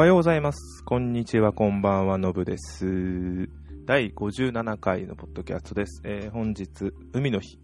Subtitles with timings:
[0.00, 0.82] おはようございます。
[0.82, 3.50] こんにちは、こんばんは、のぶです。
[3.84, 6.00] 第57回のポッドキャストです。
[6.06, 7.58] えー本日、海の日、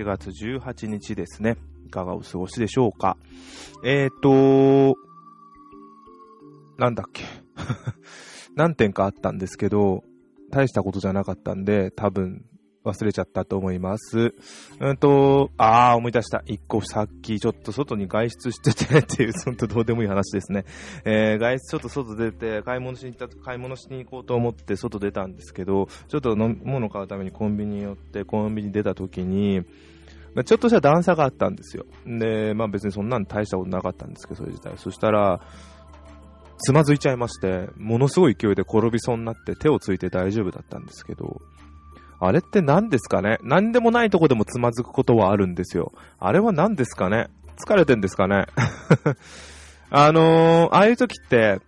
[0.00, 1.58] 7月18日ですね。
[1.86, 3.18] いかがお過ごしでしょうか。
[3.84, 4.96] えーと、
[6.78, 7.24] なんだっけ。
[8.56, 10.04] 何点かあったんですけど、
[10.50, 12.46] 大したことじゃなかったんで、多分、
[12.84, 14.34] 忘れちゃったと思います。
[14.80, 16.42] うんと、あー、思い出した。
[16.46, 20.64] 一個さっきちょっと外に外出しててっていう、ほんとどうでもいい話ですね。
[21.04, 29.60] えー、外出ちょっと外出て、買い物しに行った、買い物しに行こうと思って外出たんですけど、ちょっと飲み物買うためにコンビニに寄って、コンビニ出た時に、
[30.34, 31.84] まあちょっとした段差があったんですよ。
[32.06, 34.72] で、まあ別にそんなん大したことなかったんですけど、それ自体。
[34.76, 35.40] そしたら、
[36.58, 41.40] つまずいちゃいまして、ものすごい勢いで転びそうになって手をついて大丈夫だったんですけど、
[42.20, 43.38] あれって何ですかね？
[43.42, 45.92] 何でもないとこでもつまずくことはあるんですよ。
[46.18, 47.28] あれは何ですかね？
[47.56, 48.46] 疲れてんですかね？
[49.90, 51.60] あのー、ああいう時って、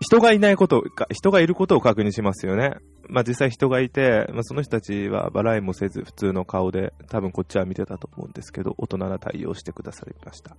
[0.00, 2.76] 人がいないこと、人がいることを確認しますよね。
[3.08, 10.56] まあ実際人がいて、まあその人たちは笑いもせず普通の顔で多分こっちは見てたと思うんですけど、大人な対応してくださりました。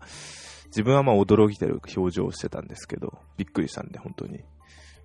[0.67, 4.43] 自分はまあ驚いてる表情をしてたんですけど、びっくりしたんで本当に。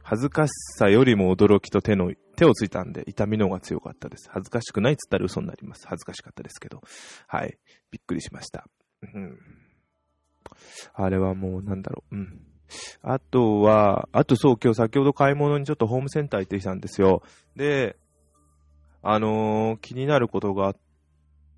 [0.03, 4.29] 恥ずかしさよりも驚きと手の、手をついたんで痛みの方が強かったです。
[4.31, 5.87] 恥ずかしくないっつったら嘘になります。
[5.87, 6.81] 恥ずかしかったですけど。
[7.27, 7.59] はい。
[7.91, 8.67] びっくりしました。
[9.03, 9.39] うん。
[10.95, 12.17] あれはもうなんだろう。
[12.17, 12.41] うん。
[13.03, 17.23] あとは、あとそう、今日先ほど買い物にちょっとホームセンター行ってきたんですよ。
[17.57, 17.97] で、
[19.03, 20.75] あのー気になることが、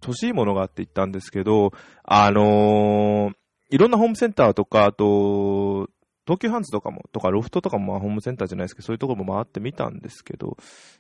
[0.03, 1.73] 欲しいものがあって行ったんですけど、
[2.03, 3.35] あのー
[3.71, 5.89] いろんなホームセンターとか、あと、
[6.27, 10.57] 東急ハンズとかも、とかロフトとかもまあホームセンターじゃないですけど、そういうところも回ってみたんですけど、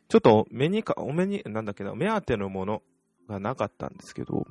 [0.09, 2.83] ちょっと目にか、お目に、なんだっけな、目当てのもの
[3.29, 4.47] がなかったんですけど、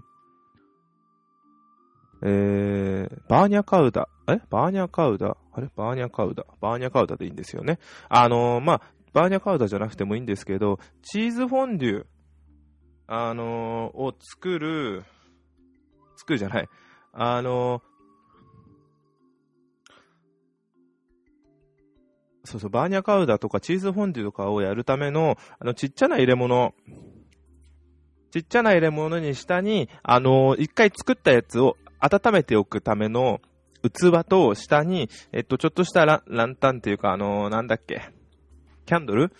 [2.26, 4.08] えー、バーニャカウダ。
[4.30, 4.40] え？
[4.50, 5.36] バーニャカウダ？
[5.52, 5.70] あれ？
[5.76, 6.46] バーニャカウダ？
[6.62, 7.80] バーニャカウダでいいんですよね。
[8.08, 8.82] あのーまあ、
[9.12, 12.06] バーニャカウダじゃなくてもいいんですけど、チーズフォンデュ、
[13.08, 15.04] あのーを作る、
[16.16, 16.70] 作るじゃない。
[17.12, 17.93] あのー
[22.44, 26.74] そうそう、バーニャカウダとかチーズフォンデュとかをやるための、あの、ちっちゃな入れ物、
[28.32, 33.40] ちっちゃな入れ物に下に、あのー一回作ったやつを温めておくための
[33.82, 38.10] 器と下に、えっと、ちょっとしたランタンっていうか、あのーなんだっけ、
[38.86, 39.32] キャンドル？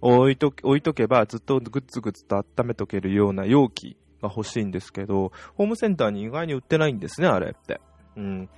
[0.00, 7.80] を置いと、置いとけばずっとグッズグッズと温めとけるような容器が欲しいんですけど、ホームセンターに意外に売ってないんですね、あれって。
[8.16, 8.48] うん。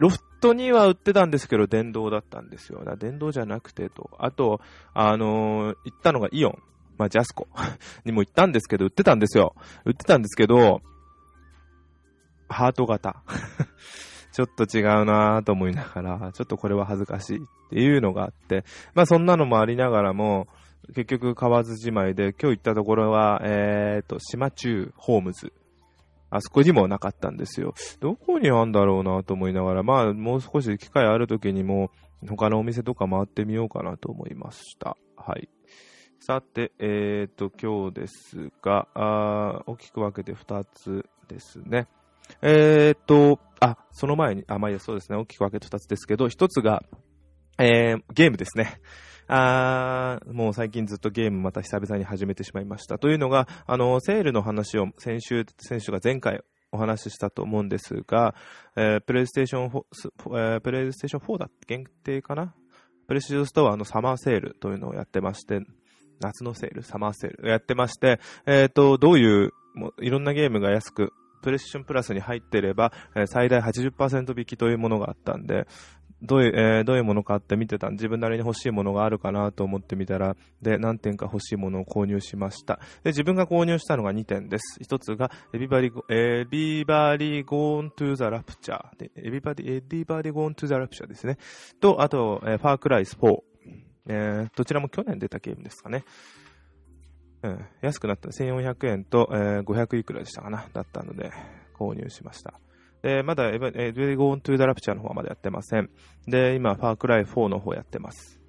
[0.00, 2.78] ロフトには売ってたんですけど、電動だったんですよ。
[2.78, 4.10] だから電動じゃなくてと。
[4.18, 4.62] あと、
[4.94, 6.58] あのー行ったのがイオン。
[6.96, 7.48] まあ、ジャスコ
[8.04, 9.54] にも行ったんですけど、売ってたんですよ。
[9.84, 10.80] 売ってたんですけど、
[12.48, 13.22] ハート型。
[14.32, 20.48] ちょっと違うなぁと思いながら、ちょっとこれは恥ずかしいっていうのがあって、まあそんなのもありながらも、
[20.94, 25.52] 結局買わずじまいで、今日行ったところは、えーと、島中ホームズ。
[26.30, 27.74] あそこにもなかったんですよ。
[28.00, 31.90] どこにあんだろうなと思いながら、まあもう少し機会ある時にも、
[32.28, 34.96] 他のお店とか回ってみようかなと思いました。
[35.16, 35.48] はい。
[36.20, 41.88] さて、えーと、今日ですが、あー大きく分けて2つですね。
[42.42, 45.18] えーと、あ、その前に、あ、まあいいや、そうですね。
[45.18, 46.82] 大きく分けて2つですけど、1つが、
[47.58, 48.80] えー、ゲームですね。
[49.32, 52.98] あーもう最近ずっとゲームまた久々に始めてしまいました。
[52.98, 56.40] というのが、あの、セールの話を先週、先週が前回
[56.72, 58.34] お話ししたと思うんですが、
[58.76, 59.82] えープレイステーション4、
[60.54, 62.54] えープレイステーション4だ限定かな？
[63.06, 65.60] プレイステーストアのサマーセールというのをやってまして、
[66.20, 75.66] 夏のセール、サマーセールやってまして、えっ、と、どういう、もういろんなゲームが安く、プレイスションプラスに入っていれば、えー最大80%引きというものがあったんで、
[76.22, 82.76] どういう、えーどういうものかって見てた自分なりに欲しいものがあるかなと思ってみたら、で、何点か欲しいものを購入しました。
[83.02, 84.80] で、自分が購入したのが2点です。
[84.82, 88.98] 1つが、エビバリゴ、エビバリゴーントゥーザラプチャー。
[88.98, 91.38] で、エビバリ、エビバリゴーントゥーザラプチャーですね。
[91.80, 93.38] と、あと、えーファークライス4。
[94.08, 96.04] えーどちらも去年出たゲームですかね。
[97.42, 98.28] うん、安くなった。
[98.28, 100.66] 1400円と、えー500いくらでしたかな。
[100.72, 101.32] だったので、
[101.74, 102.60] 購入しました。
[103.02, 105.90] で、まだ Every、えー、 body's Gone to the Rapture の方はまだやってません。
[106.26, 108.40] で、今、 Far Cry 4の方やってます。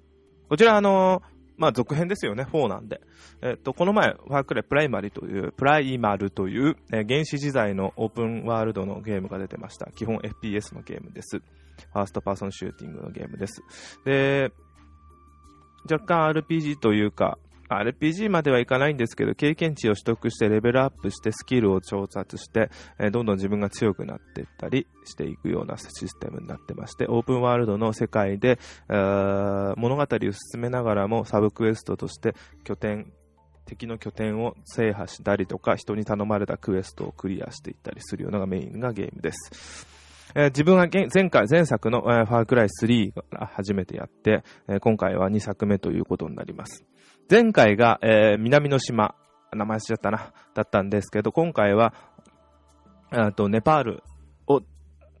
[0.48, 3.00] こちら、あのーまあ、続編ですよね、4なんで。
[3.40, 9.90] えっと、この前、 Far Cry Primary という、 Primal という、えー原始時代のオープンワールドのゲームが出てました。
[9.92, 11.38] 基本 FPS のゲームです。
[11.38, 13.62] First Person Shooting のゲームです。
[14.04, 14.50] で、
[15.90, 17.38] 若干 RPG というか、
[17.78, 28.58] RPG まではいかないんですけど、経験値を取得してレベルアップしてスキルを調達して、え、どんどん自分が強くなっていったりしていくようなシステムになってまして、オープンワールドの世界で、
[28.88, 32.34] 物語を進めながらもサブクエストとして
[32.64, 33.12] 拠点、
[33.64, 40.02] 敵の拠点を制覇したりとか、人に頼まれたクエストをクリアしていったりするようなのがメインがゲームです。
[40.34, 46.84] えー、自分は前回、前作の、えー、ファークライ3が初めてやって、えー、今回は2作目ということになります。
[47.30, 49.14] 前回が、えー、南の島、
[49.52, 51.94] 名前しちゃったな、だったんですけど、今回は、
[53.10, 54.02] あと、ネパール
[54.46, 54.62] を、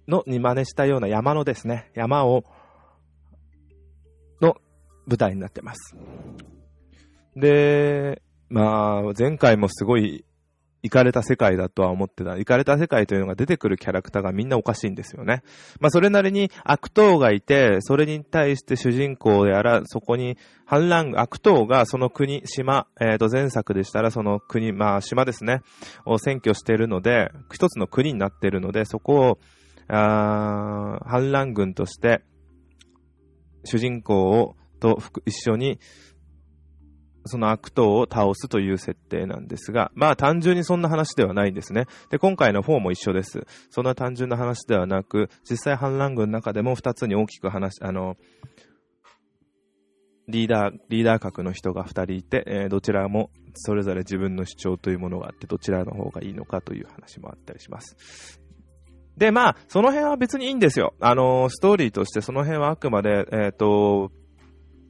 [0.08, 2.44] の、に真似したような山のですね、山を、
[4.40, 4.56] の
[5.06, 5.96] 舞台になってます。
[7.36, 10.24] で、まあ、前回もすごい
[10.82, 12.36] 行かれた世界だとは思ってた。
[12.36, 15.42] 行かれた世界というのが出てくるキャラクターがみんなおかしいんですよね。
[15.80, 20.36] まあそれなりに悪党がいて、それに対して主人公やら、そこに
[20.66, 25.60] 反乱、悪党がその国、島、えっ、ー、と前作でしたらその国、まあ島ですね、
[26.04, 29.38] を占拠しているので、一つの国になっているので、そこを、
[29.88, 32.22] あ反乱軍として、
[33.64, 35.78] 主人公を、と一緒に
[37.26, 41.86] その悪党を倒すという設定なんですが、まあ単純にそんな話ではないんですね。
[42.10, 43.46] で、今回の4も一緒です。
[43.70, 48.16] そんな単純な話ではなく、実際反乱軍の中でも2つに大きく話、あの、
[50.28, 58.40] リーダー、リーダー格の人が2人いて、えー、どちらもそれぞれ自分の主張というものがあって、どちらの方がいいのかという話もあったりします。
[59.16, 60.94] で、まあ、その辺は別にいいんですよ。
[61.00, 64.10] あの、ストーリーとしてその辺はあくまで、えっ、ー、と、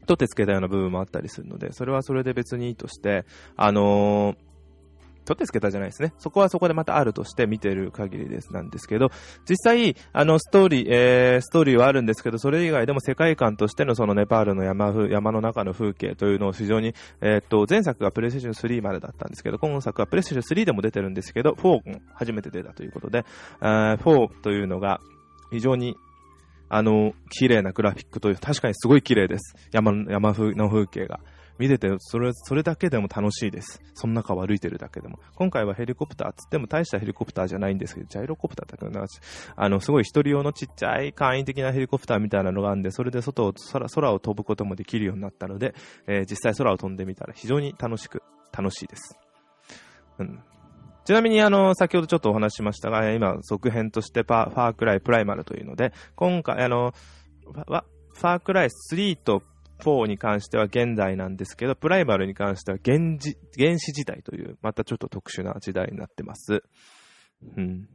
[0.07, 3.25] と手つけたような部分もあったりするので、それはそれで別にいいとして、
[3.57, 4.37] あのー、
[5.25, 6.13] と手つけたじゃないですね。
[6.19, 9.11] そこはそこでまたあるとして見てる限りですなんですけど、
[9.49, 23.25] 実際、あの、ストーリー、えー、ストーリーはあるんですけど、それ以外でも世界観としてのそのネパールの山山の中の風景というのを非常に、えー、っと、前作がプレイステーション3までだったんですけど、今作はプレイステーション3でも出てるんですけど、4も初めて出たということで、
[23.61, 25.01] えー4というのが
[25.53, 25.97] 非常に
[26.75, 29.55] あの、綺麗なグラフィックという、確かにすごい綺麗です。
[29.73, 31.21] 山、山風の風景が。
[31.59, 33.83] 見てて、それ、それだけでも楽しいです。
[33.93, 35.19] その中を歩いてるだけでも。
[35.35, 39.07] 今回はヘリコプターつっても大したヘリコプターじゃないんですけど、ジャイロコプターだったかな。
[39.55, 45.75] あの、すごい一人用のちっちゃい簡易的なヘリコプターみたいなのがあるんで、それで外を、空、空を飛ぶこともできるようになったので、
[46.07, 49.19] えー、実際空を飛んでみたら非常に楽しく、楽しいです。
[50.21, 50.43] うん。
[51.05, 56.93] ちなみに、あの、先ほどちょっとお話ししましたが、今、続編としてパ、ファークライプライマルというので、今回、あの、
[57.43, 59.43] ファークライ3と
[59.81, 62.99] 4に関しては現代なんですけど、プライマルに関しては原
[63.59, 66.63] 原始時代という、またちょっと特殊な時代になってます。
[67.57, 67.89] うん。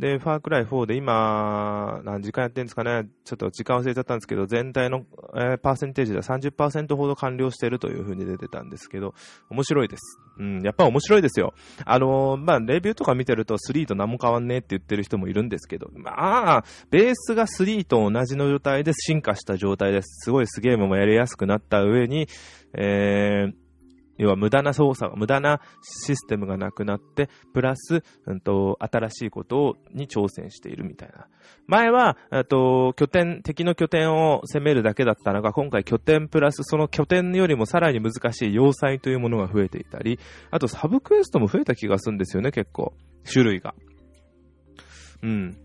[0.00, 3.06] で、ファークライ4で今、何時間やってるんですかね？
[3.24, 5.04] ちょっと時間忘れちゃったんですけど、全体の、
[5.34, 9.12] えー、パーセンテージでは30%ほど完了してるという風に出てたんですけど、
[9.50, 10.18] 面白いです。
[10.38, 11.52] うん、やっぱ面白いですよ。
[11.84, 20.24] あのー、まあ、レビューとか見てると3と何も変わんねえって言ってる人もいるんですけど、まあ、ベースが3と同じの状態で進化した状態です。
[20.24, 22.26] すごいすゲームもやりやすくなった上に、
[22.72, 23.54] えー、
[24.20, 31.26] 要は無駄な操作、無駄なシステムがなくなって、プラス、うんと、新しいことに挑戦しているみたいな。
[31.66, 32.18] 前は、
[32.48, 40.18] と、拠点、敵の拠点を攻めるだけだったのが、今回拠点プラスその拠点よりもさらに難しい要塞というものが増えていたり、
[40.50, 42.92] あとサブクエストも増えた気がするんですよね、結構。
[43.24, 43.74] 種類が。
[45.22, 45.56] うん。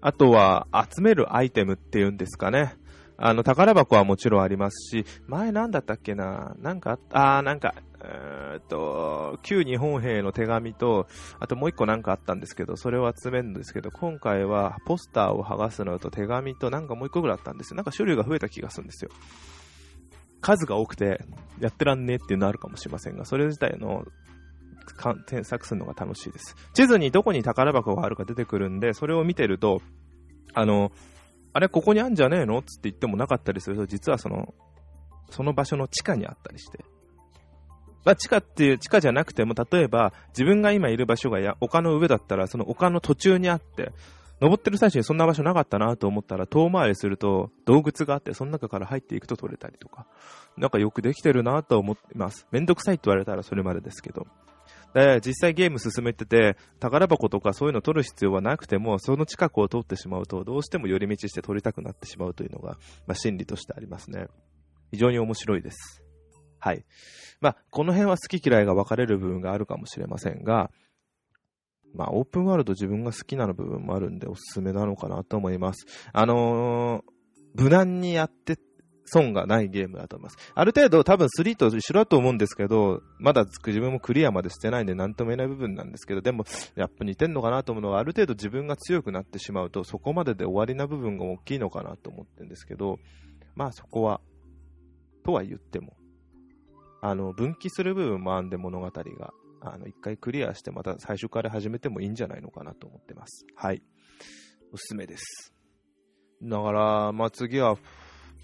[0.00, 2.74] あとは、集めるアイテムっていうんですかね。
[3.22, 6.54] あの、宝箱はもちろんありますし、前なんだったっけな？
[6.58, 11.06] なんか、あー、なんか、えー、っと、旧日本兵の手紙と、
[11.38, 17.76] あともう一個なんかあったんですけど、それを集めるんですけど、今回はポスターを剥がすのと手紙となんかもう一個ぐらいあったんですよ。
[17.76, 19.10] なんか種類が増えた気がするんですよ。
[20.40, 21.22] 数が多くて、
[21.60, 24.06] やってらんねえっていうのあるかもしれませんが、それ自体の
[25.26, 26.56] 添削するのが楽しいです。
[26.72, 29.82] 地図にどこに宝箱があるか出てくるんで、それを見てると、
[30.54, 30.90] あの、
[31.52, 32.62] あれ、ここにあんじゃねえの？
[32.62, 34.54] つって言ってもなかったりすると、実はその、
[35.30, 36.84] その場所の地下にあったりして。
[38.04, 43.92] まあ、地下っていう、地下じゃなくても、例えば、自分が今いる場所がや丘の上だったら、その丘の途中にあって、
[44.40, 50.06] 登ってる最中にそんな場所なかったなと思ったら、遠回りすると洞窟があって、その中から入っていくと取れたりとか、
[50.56, 52.46] なんかよくできてるなと思ってます。
[52.50, 54.26] めんどくさいって言われたらそれまでですけど。
[54.94, 64.26] で、実際ゲーム進めてて、宝箱とかそういうの取る必要はなくても、その近くを通ってしまうと、どうしても寄り道して取りたくなってしまうというのが、まあ、心理としてありますね。
[64.90, 66.02] 非常に面白いです。
[66.58, 66.84] はい。
[67.40, 70.70] まあ、この辺は好き嫌いが分かれる部分があるかもしれませんが、
[71.94, 75.86] まあ、オープンワールド自分が好きなの部分もあるんで、おすすめなのかなと思います。
[76.12, 78.56] あのー、無難にやって
[79.12, 80.36] 損がないゲームだと思います。
[80.54, 86.44] ある程度多分3と一緒だと思うんですけど、まだ自分もクリアまでしてないんで何とも言えない部分なんですけど、でも
[86.76, 92.98] やっぱ似てんのかなと思うのはある程度自分が強くなってしまうとそこまでで終わりな部分が大きいのかなと思ってるんですけど、
[93.54, 94.20] まあそこは、
[95.24, 95.96] とは言っても、
[97.02, 103.46] あの、分岐する部分もあんで物語が、あの、一回クリアしてまた最初から始めてもいいんじゃないのかなと思ってます。
[103.54, 103.82] はい。
[104.72, 105.52] おすすめです。
[106.42, 107.76] だから、まあ、次は、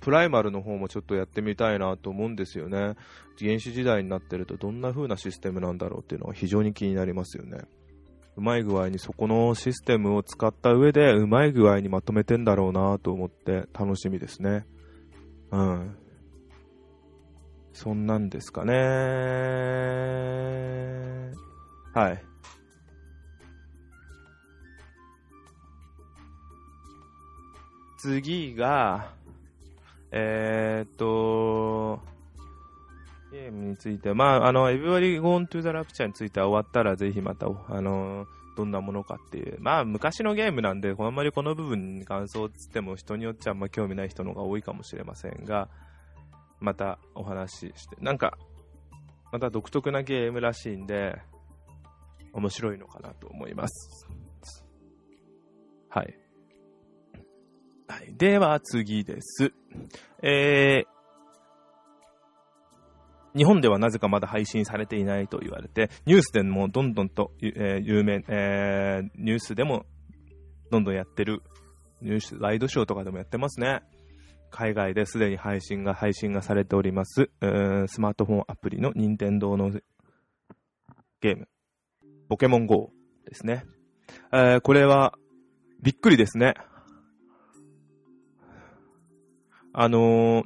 [0.01, 2.95] プライマルの方もちょっとやってみたいなと思うんですよね。
[3.39, 7.59] 原始時代になってるとどんな風なシステムなんだろうっていうのは非常に気になりますよね。
[8.37, 14.67] うまい具合にそこのシステムを使った上でうまい具合にまとめてんだろうなと思って楽しみですね。
[15.51, 15.97] うん。
[17.73, 18.73] そんなんですかね。
[21.95, 22.23] はい。
[27.99, 29.13] 次が、
[30.11, 32.01] えー、っと、
[33.33, 39.59] ゲームについて、まあ、あの、Everybody Gone to the Rapture については終わったらぜひまた、あの、どんなものかっていう。
[39.61, 45.69] まあ、昔のゲームなんで、あんまりこの部分に感想つっても人によっちゃあんま興味ない人の方が多いかもしれませんが、
[46.61, 48.39] またお話しして、なんか、
[49.33, 51.17] また独特なゲームらしいんで、
[52.33, 54.07] 面白いのかなと思います。
[55.91, 56.26] はい。
[57.89, 58.15] はい。
[58.17, 59.53] では次です。
[60.23, 69.87] えー、日本ではなぜかまだ配信されていないと言われて、ニュースでもどんどんと、えー、有名、えー、ニュースでも
[70.71, 71.43] どんどんやってる、
[72.03, 73.83] ニュース、ライドショーとかでもやってますね。
[74.51, 79.71] 海外ですでに配信が、配信がされております、スマートフォンアプリの任天堂の
[81.21, 81.49] ゲーム、
[82.29, 82.91] ポケモン GO
[83.27, 83.65] ですね。
[84.33, 85.15] えー、これは、
[85.83, 86.55] びっくりですね。
[89.79, 90.45] あのー、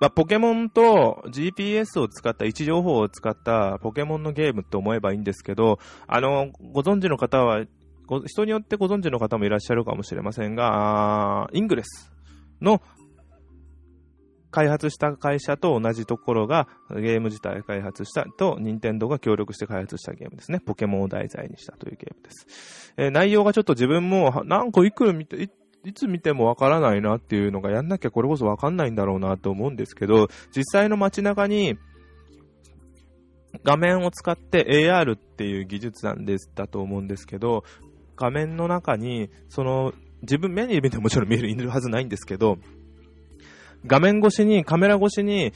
[0.00, 7.64] まあ、ポケモンと GPS を使った位置情報を使ったポケモンのゲームって思えばいいんですけど、あのー、ご存知の方は、
[8.26, 12.10] 人によってご存知の方もいらっしゃるかもしれませんが、イングレス
[12.62, 12.80] の
[14.50, 20.60] 開発した会社と同じところがゲーム自体開発したと、任天堂が協力して開発したゲームですね。
[20.60, 22.94] ポケモンを題材にしたというゲームです。
[22.96, 25.50] えー、内容がちょっと自分も何個いくら見て、
[25.84, 31.76] いつ見てもわからないなっていうのがやんなきゃこれこそわかんないんだろうなと思うんですけど、実際の街中に
[33.62, 37.64] 画面を使って AR っていう技術なんです、だと思うんですけど、
[38.16, 42.58] 画面の中に、その、自分目に見てもちろん見える、いるはずないんですけど、
[43.86, 45.52] 画面越しに、カメラ越しに、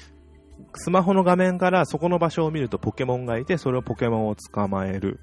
[0.75, 5.21] スマホの画面からそこの場所を見るとポケモンがいて、それをポケモンを捕まえる。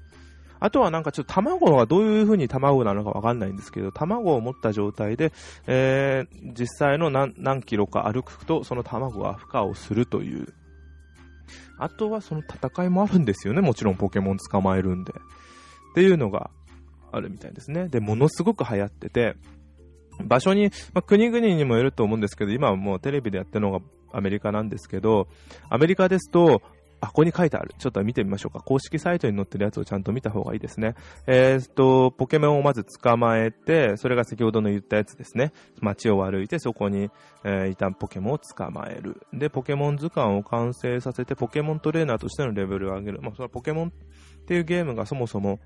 [0.60, 5.32] あとはなんかちょっと卵はどういう風に卵なのかわかんないんですけど、卵を持った状態で、
[5.66, 10.52] えー、実際の何何キロか歩くと、その卵が孵化をするという。
[11.78, 13.60] あとはその戦いもあるんですよね。
[13.60, 15.12] もちろんポケモン捕まえるんで。
[15.12, 16.50] っていうのが
[17.12, 17.88] あるみたいですね。
[17.88, 19.36] で、ものすごく流行ってて、
[20.24, 23.80] 場所に、まあ、国々にもよると思うんですけど、今はもうテレビでやってるのが
[24.12, 25.28] アメリカなんですけど、
[25.68, 26.62] アメリカですと、
[27.06, 27.74] あ、ここに書いてある。
[27.78, 28.60] ちょっと見てみましょうか。
[28.60, 30.94] 公式サイトに載ってるやつをちゃんと見た方がいいですね。
[31.26, 35.52] えー、っと、ポケモンをまず捕まえて、それが先ほどの言ったやつですね。
[35.80, 37.10] 街を歩いて、そこに、
[37.44, 39.20] えー、いたポケモンを捕まえる。
[39.32, 43.20] で、ポケモン図鑑を完成させて、ポケモントレーナーとしてのレベルを上げる。
[43.22, 45.60] まあ、そのポケモンっていうゲームがそもそも、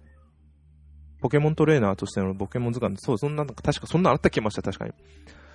[1.21, 4.93] ポケモントレーナーとしてのポケモン図鑑、そう、そんな、確かそんなあった気しました、確かに。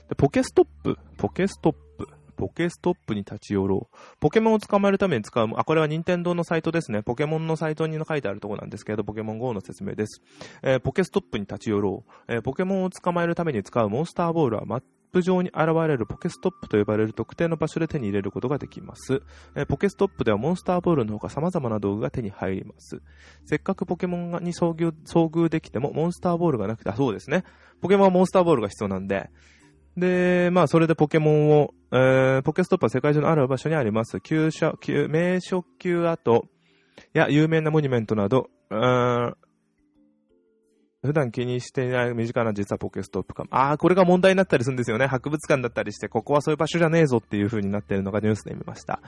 [0.09, 2.07] で、ポケストップ、ポケストップ。
[2.35, 3.97] ポケストップに立ち寄ろう。
[4.19, 7.03] ポケモンを捕まえるために使う、あ、これは任天堂のサイトですね。
[7.03, 10.21] ポケモンのサイトに書いてあるところなんですけど、ポケモン GO の説明です。
[10.61, 12.33] えー、ポケストップに立ち寄ろう。
[12.33, 14.83] えー、ポケモンを捕まえるために使うモンスターボールはマッ
[15.15, 19.21] プ上に現れるポケストップと呼ばれる特定の場所で手に入れることができます。
[19.55, 23.01] えー、ポケストップではモンスターボールのほか様々な道具が手に入ります。
[23.45, 27.45] せっかくポケモンに遭遇遭遇できてもモンスターボールがなくて、あ、そうですね。
[27.81, 29.29] ポケモンはモンスターボールが必要なんで、
[29.97, 34.19] で、まあ、それでポケモンを、えー、ポケストップは世界中のある場所にあります。
[34.21, 36.45] 旧社、旧、名所級跡
[37.13, 38.49] や有名なモニュメントなど、
[41.05, 43.45] 普段気にしていない身近な実はポケストップか。
[43.49, 45.07] ああ、これが問題になったりするんですよね。
[45.07, 49.01] 博物館だったりして、ここはそういう場所じゃねえぞっていう風になってるのがニュースで見ました。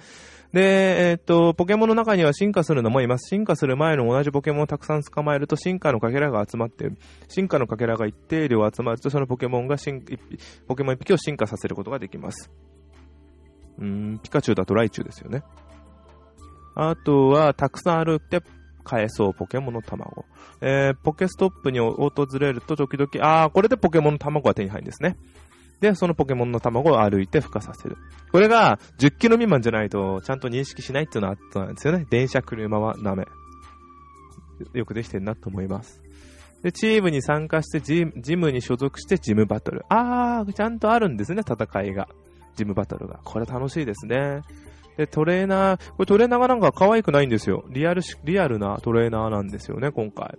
[0.53, 3.27] で、えー、っと、ポケモンの中には進化するのもいます。
[3.29, 6.89] 進化する前の同じポケモンをたくさん捕まえると進化のかけらが集まって、
[7.27, 10.03] 進化のかけらが一定量集まると、そのポケモンが進、
[10.67, 12.51] ポケモン一匹を進化させることができます。
[13.79, 15.43] うん、ピカチュウだとライチュウですよね。
[16.75, 18.41] あとは、たくさんあるって
[18.87, 20.25] 返そうポケモンの卵。
[20.61, 25.17] えー、ポケストップに訪れると時々、あー、これでポケモンの卵が手に入るんですね。
[25.81, 27.97] で、そのポケモンの卵を歩いて孵化させる。
[28.31, 32.05] これが10キロ未満じゃないとちゃんと認識しないっていうのはあったんですよね。
[32.09, 33.25] 電車、車はダメ。
[34.73, 36.01] よくできてるなと思います。
[36.63, 39.85] で、チームに参加してジ、ジムに所属してジムバトル。
[39.89, 42.07] あー、ちゃんとあるんですね、戦いが。
[42.55, 43.19] ジムバトルが。
[43.23, 44.41] これ楽しいですね。
[44.97, 47.63] で、トレーナー、これトレーナーがなんか可愛くないんですよ。
[47.69, 50.37] リアルリアルなトレーナーなんですよね、今回。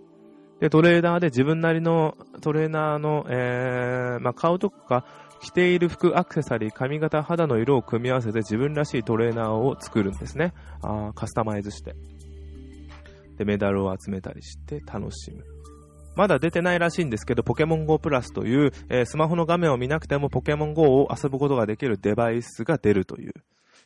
[0.60, 5.04] で、トレーナーで自分なりのトレーナーの、えー、まあ、顔とか、
[5.40, 10.52] 着ている服、アクセサリー、髪型、肌の色を組み合わせて自分らしいトレーナーを作るんですね。
[10.82, 11.94] あカスタマイズして。
[13.36, 15.44] で、メダルを集めたりして楽しむ。
[16.16, 23.32] まだ出てないらしいんですけど、ポケモン GO プラスという、えー、スマホの画面を見なくてもポケモン GO を遊ぶことができるデバイスが出るという、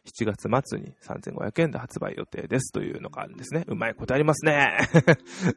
[0.06, 3.64] 7月末に3500円で発売予定ですというのがあるんですね。
[3.68, 4.76] うまいことありますね。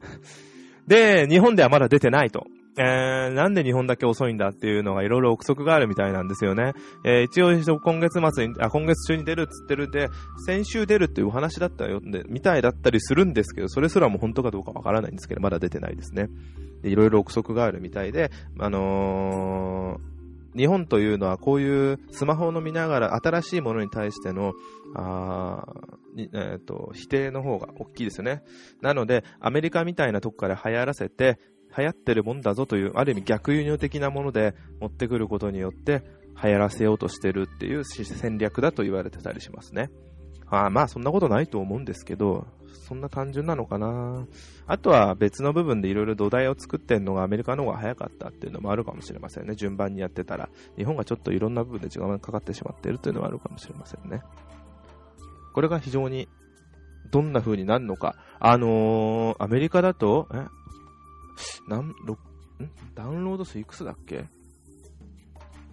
[0.88, 2.46] で、日本ではまだ出てないと。
[2.78, 6.74] えー、なんで日本だけ遅いんだっていうのがいろいろ憶測があるみたいなんですよね。
[7.06, 10.10] えー、一応今月末に、あ、今月中に出るっつってるで、
[10.46, 16.28] 先週出るっていうお話だったよ、で、みたいだったりするんですけど、それすらも本当かどうかわからないんですけど、まだ出てないですね。
[16.84, 20.15] いろいろ憶測があるみたいで、あのー
[20.56, 24.54] 日本というのはこういうスマホを見ながら新しいものに対しての、
[24.96, 25.64] あ
[26.18, 28.44] えーと、否定の方が大きいですよね。
[28.82, 31.40] なので、アメリカみたいなとこから流行らせて、
[31.78, 36.04] 流行ってるもんだぞという、ある意味逆輸入的なもので持ってくることによって
[36.42, 39.90] 流行らせようとしてるっていう戦略だと言われてたりしますね。
[40.50, 42.46] あまあそんなことないと思うんですけど、
[42.88, 44.28] そんな単純なのかな。
[44.68, 49.56] あとは別の部分でいろいろ土台を作ってるのがアメリカの方が早かったっていうのもあるかもしれませんね。
[49.56, 50.50] 順番にやってたら。
[50.78, 54.22] 日本がちょっといろんな部分で時間がかかってしまっているというのはあるかもしれませんね。
[55.54, 56.28] これが非常に
[57.12, 58.16] どんな風になるのか。
[58.40, 60.46] あのー、アメリカだと、え？
[61.68, 61.94] なん、ん？
[62.94, 64.26] ダウンロード数いくつだっけ？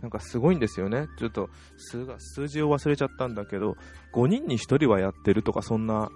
[0.03, 1.07] なんかすごいんですよね。
[1.17, 3.77] ちょっと数が、数字を忘れちゃったんだけど、
[4.13, 6.11] 5人に1人はやってるとか、そんな、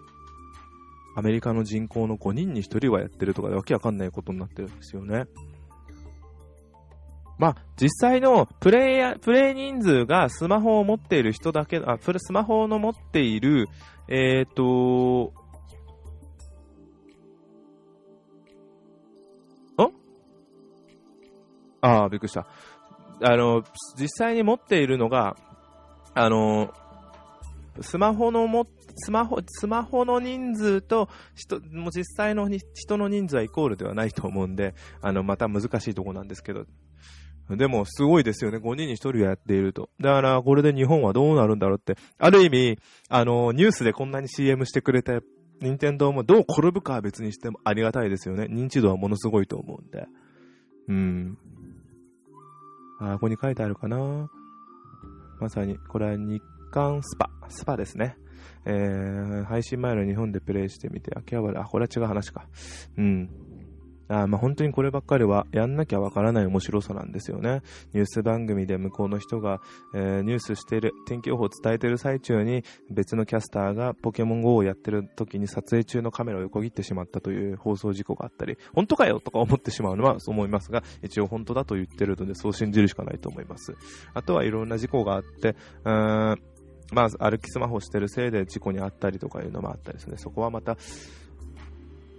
[1.16, 5.24] アメリカの人口の5人に1人はやってるとかでわけわかんないことになってるんですよね。
[7.38, 13.68] まあ、実際のプレイヤー、プレイ人数がスマホを持っている人だけ、あ、それスマホの持っている、
[14.08, 15.32] えっ、ー、と、
[21.82, 22.04] あ？
[22.04, 22.46] あ、びっくりした。
[23.22, 23.64] あの、
[23.98, 25.36] 実際に持っているのが、
[26.14, 26.72] あの、
[27.80, 36.64] スマホのも、スマホ、スマホの人数と、人、もう実際の人の人数はイコールではないと思うんで、あの、また難しいとこなんですけど。
[37.50, 38.58] でも、すごいですよね。
[38.58, 39.90] 5人に1人はやっていると。
[40.00, 41.96] だから、これで日本はどうなるんだろうって。
[42.18, 45.20] ある意味、あの、ニュースでこんなに CM してくれて、
[45.60, 48.44] 任天堂もどう転ぶかは別にしてもありがたいですよね。
[48.44, 50.06] 認知度はものすごいと思うんで。
[50.88, 51.38] うん。
[52.98, 54.30] あ、ここに書いてあるかな？
[55.38, 57.30] まさに、これは日刊SPA。
[57.48, 58.16] スパですね。
[58.64, 62.46] えー、配信前の日本でプレイしてみて、秋葉原、あ、これは違う話か。
[62.96, 63.30] うん。
[64.08, 67.62] あまあ、本当にこればっかりはやんなきゃわからない面白さなんですよね。
[67.92, 69.60] ニュース番組で向こうの人が、
[69.94, 83.74] えー、ニュースしてる、天気予報を伝えてる最中に別のキャスターがポケモン GO をやってる時に撮影中のカメラを横切ってしまったという放送事故があったり、本当かよとか思ってしまうのはそう思いますが、一応本当だと言ってるのでそう信じるしかないと思います。
[84.14, 86.42] あとはいろんな事故があって、うーん
[86.92, 90.16] まあ、歩きスマホしてるせいで事故にあったりとかいうのもあったりですね。
[90.18, 90.76] そこはまた、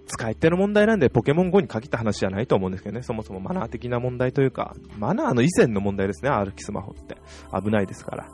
[0.08, 3.04] 使い手の問題なんで、ポケモン GO に限った話じゃないと思うんですけどね。
[3.04, 7.18] そもそもマナー的な問題というか、マナーの以前の問題ですね、歩きスマホって。
[7.54, 8.28] 危ないですから。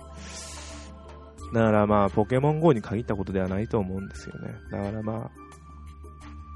[1.53, 4.53] だからまあ、ポケモン GO に限ったことではないと思うんですよね。
[4.71, 5.31] だからまあ、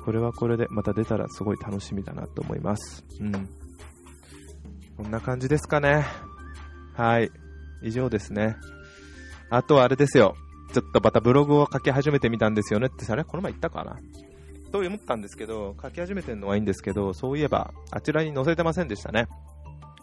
[0.06, 3.04] これはこれでまた出たらすごい楽しみだなと思います。
[3.20, 3.32] うん。
[4.96, 6.06] こんな感じですかね。
[6.96, 7.30] はい。
[7.84, 8.56] 以上ですね。
[9.50, 10.36] あとはあれですよ。
[10.74, 13.98] ちょっとまたブログを書き始めてみたんですよねって、あれこの前言ったかな？
[14.68, 19.28] と思ったんですけど、書き始めてるのはいいんですけど、そういえば、あちらに載せてませんでしたね。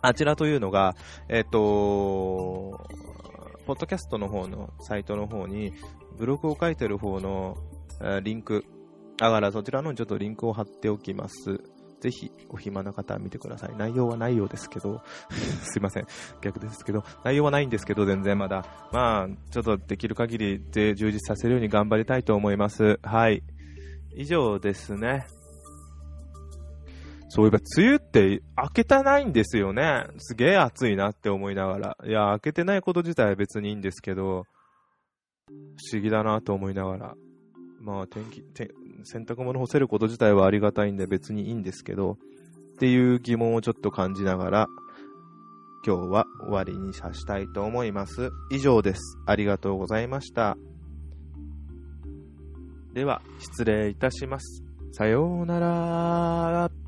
[0.02, 0.94] あちらというのが、
[1.28, 2.86] えっ、ー、と、
[3.66, 5.72] ポッドキャストの方のサイトの方に、
[6.18, 7.56] ブログを書いてる方の、
[8.00, 8.64] えー、リンク、
[9.16, 11.60] だからそちらのちょっとリンクを貼っておきます。
[12.00, 13.74] ぜひ、お暇な方は見てください。
[13.78, 15.00] 内容はないようですけど、
[15.64, 16.06] すいません。
[16.42, 18.66] 逆ですけど、内容はないんですけど、全然まだ。
[18.92, 23.00] まあ、ちょっとできる限りで充実させるように頑張りたいと思います。
[23.02, 23.42] はい。
[24.16, 25.26] 以上ですね。
[27.28, 30.06] そういえば、梅雨って明けたないんですよね。
[30.18, 31.96] すげえ暑いなって思いながら。
[32.06, 34.44] いや、明けてないこと自体は別にいいんですけど、
[35.48, 35.50] 不
[35.92, 37.14] 思議だなと思いながら。
[37.80, 38.70] まあ、天気、て
[39.02, 44.66] 洗濯物干せること自体はありがたいんで別にいいんですけど、っていう疑問をちょっと感じながら、
[45.86, 48.30] 今日は終わりにさしたいと思います。
[48.50, 49.18] 以上です。
[49.26, 50.56] ありがとうございました。
[52.94, 54.62] では、失礼いたします。
[54.92, 56.83] さようなら。